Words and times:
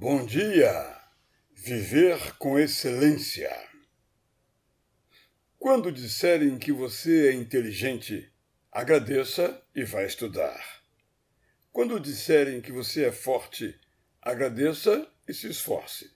Bom 0.00 0.24
dia! 0.24 0.98
Viver 1.52 2.34
com 2.38 2.58
excelência. 2.58 3.54
Quando 5.58 5.92
disserem 5.92 6.58
que 6.58 6.72
você 6.72 7.28
é 7.28 7.32
inteligente, 7.34 8.32
agradeça 8.72 9.62
e 9.74 9.84
vá 9.84 10.02
estudar. 10.02 10.82
Quando 11.70 12.00
disserem 12.00 12.62
que 12.62 12.72
você 12.72 13.04
é 13.04 13.12
forte, 13.12 13.78
agradeça 14.22 15.06
e 15.28 15.34
se 15.34 15.50
esforce. 15.50 16.10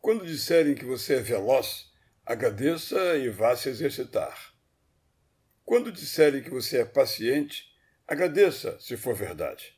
Quando 0.00 0.26
disserem 0.26 0.74
que 0.74 0.84
você 0.84 1.18
é 1.18 1.20
veloz, 1.20 1.92
agradeça 2.24 3.16
e 3.16 3.28
vá 3.28 3.54
se 3.54 3.68
exercitar. 3.68 4.52
Quando 5.64 5.92
disserem 5.92 6.42
que 6.42 6.50
você 6.50 6.78
é 6.78 6.84
paciente, 6.84 7.72
agradeça 8.08 8.76
se 8.80 8.96
for 8.96 9.14
verdade. 9.14 9.75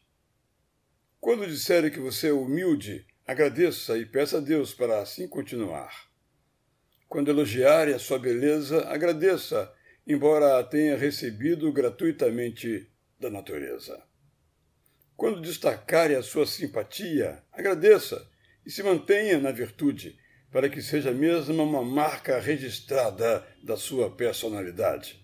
Quando 1.20 1.46
disserem 1.46 1.90
que 1.90 1.98
você 1.98 2.28
é 2.28 2.32
humilde, 2.32 3.04
agradeça 3.26 3.98
e 3.98 4.06
peça 4.06 4.38
a 4.38 4.40
Deus 4.40 4.72
para 4.72 5.00
assim 5.00 5.26
continuar. 5.26 6.08
Quando 7.08 7.28
elogiarem 7.28 7.92
a 7.92 7.98
sua 7.98 8.20
beleza, 8.20 8.86
agradeça, 8.88 9.72
embora 10.06 10.58
a 10.58 10.64
tenha 10.64 10.96
recebido 10.96 11.72
gratuitamente 11.72 12.88
da 13.18 13.28
natureza. 13.28 14.00
Quando 15.16 15.40
destacarem 15.40 16.16
a 16.16 16.22
sua 16.22 16.46
simpatia, 16.46 17.42
agradeça 17.52 18.24
e 18.64 18.70
se 18.70 18.84
mantenha 18.84 19.38
na 19.38 19.50
virtude, 19.50 20.16
para 20.52 20.68
que 20.68 20.80
seja 20.80 21.10
mesmo 21.10 21.62
uma 21.62 21.82
marca 21.82 22.38
registrada 22.38 23.44
da 23.62 23.76
sua 23.76 24.14
personalidade. 24.14 25.20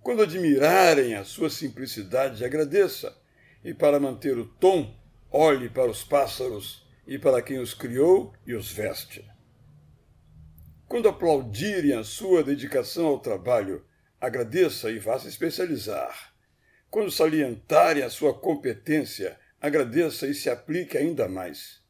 Quando 0.00 0.22
admirarem 0.22 1.16
a 1.16 1.24
sua 1.24 1.50
simplicidade, 1.50 2.44
agradeça 2.44 3.25
e 3.66 3.74
para 3.74 3.98
manter 3.98 4.38
o 4.38 4.46
tom, 4.46 4.96
olhe 5.28 5.68
para 5.68 5.90
os 5.90 6.04
pássaros 6.04 6.86
e 7.04 7.18
para 7.18 7.42
quem 7.42 7.58
os 7.58 7.74
criou 7.74 8.32
e 8.46 8.54
os 8.54 8.70
veste. 8.70 9.28
Quando 10.86 11.08
aplaudirem 11.08 11.94
a 11.94 12.04
sua 12.04 12.44
dedicação 12.44 13.06
ao 13.06 13.18
trabalho, 13.18 13.84
agradeça 14.20 14.88
e 14.88 15.00
vá 15.00 15.18
se 15.18 15.26
especializar. 15.26 16.32
Quando 16.88 17.10
salientarem 17.10 18.04
a 18.04 18.08
sua 18.08 18.32
competência, 18.32 19.36
agradeça 19.60 20.28
e 20.28 20.34
se 20.34 20.48
aplique 20.48 20.96
ainda 20.96 21.28
mais. 21.28 21.80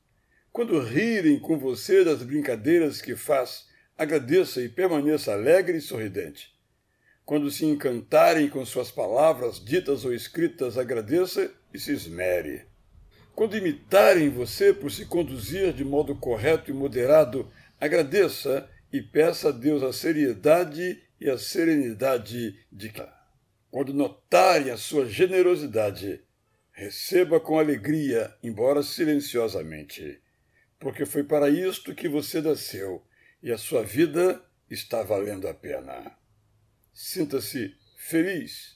Quando 0.51 0.81
rirem 0.81 1.39
com 1.39 1.59
você 1.59 2.03
das 2.03 2.23
brincadeiras 2.23 3.03
que 3.03 3.15
faz, 3.15 3.69
agradeça 3.99 4.63
e 4.63 4.69
permaneça 4.71 5.35
alegre 5.35 5.77
e 5.77 5.83
sorridente. 5.83 6.57
Quando 7.27 7.51
se 7.51 7.67
encantarem 7.67 8.49
com 8.49 8.65
suas 8.65 8.89
palavras 8.89 9.63
ditas 9.63 10.05
ou 10.05 10.15
escritas, 10.15 10.79
agradeça 10.79 11.53
e 11.77 11.81
se 11.81 11.93
esmere. 11.93 12.67
Quando 13.35 13.57
imitarem 13.57 14.31
você 14.31 14.73
por 14.73 14.91
se 14.91 15.05
conduzir 15.07 15.73
de 15.73 15.85
modo 15.85 16.17
correto 16.17 16.71
e 16.71 16.75
moderado, 16.75 17.51
agradeça 17.79 18.69
e 18.93 19.03
peça 19.03 19.51
a 19.51 19.53
Deus 19.53 19.83
a 19.83 19.93
seriedade 19.93 21.03
e 21.21 21.29
a 21.29 21.37
serenidade 21.37 22.59
de 22.73 22.89
quando 23.71 23.93
notarem 23.93 24.71
a 24.71 24.77
sua 24.79 25.07
generosidade, 25.07 26.23
receba 26.73 27.39
com 27.39 27.59
alegria, 27.59 28.35
embora 28.43 28.83
silenciosamente, 28.83 30.19
porque 30.79 31.05
foi 31.05 31.23
para 31.23 31.51
isto 31.51 31.95
que 31.95 32.09
você 32.09 32.41
nasceu 32.41 33.05
e 33.43 33.53
a 33.53 33.59
sua 33.59 33.83
vida 33.83 34.43
está 34.71 35.03
valendo 35.03 35.47
a 35.47 35.53
pena. 35.53 36.17
Sinta-se 36.95 37.75
feliz 37.99 38.76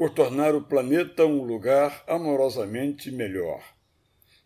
por 0.00 0.08
tornar 0.08 0.54
o 0.54 0.62
planeta 0.62 1.26
um 1.26 1.42
lugar 1.42 2.02
amorosamente 2.06 3.10
melhor. 3.10 3.62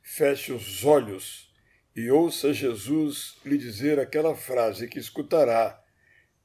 Feche 0.02 0.52
os 0.52 0.84
olhos 0.84 1.48
e 1.94 2.10
ouça 2.10 2.52
Jesus 2.52 3.36
lhe 3.44 3.56
dizer 3.56 4.00
aquela 4.00 4.34
frase 4.34 4.88
que 4.88 4.98
escutará 4.98 5.80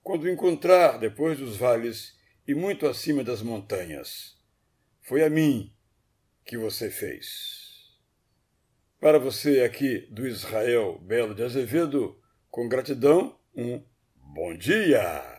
quando 0.04 0.30
encontrar 0.30 1.00
depois 1.00 1.40
dos 1.40 1.58
vales 1.58 2.20
e 2.48 2.54
muito 2.54 2.86
acima 2.86 3.24
das 3.24 3.42
montanhas. 3.42 4.38
Foi 5.02 5.24
a 5.24 5.30
mim 5.30 5.74
que 6.46 6.56
você 6.56 6.92
fez. 6.92 7.98
Para 9.00 9.18
você 9.18 9.62
aqui 9.62 10.08
do 10.12 10.28
Israel 10.28 11.00
Belo 11.00 11.34
de 11.34 11.42
Azevedo, 11.42 12.22
com 12.52 12.70
gratidão, 12.70 13.40
um 13.56 13.84
bom 14.36 14.56
dia! 14.56 15.39